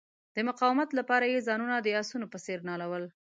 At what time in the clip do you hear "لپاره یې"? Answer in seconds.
0.99-1.45